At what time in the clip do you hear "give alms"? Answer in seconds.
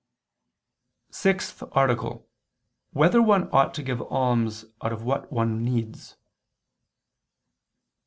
3.83-4.65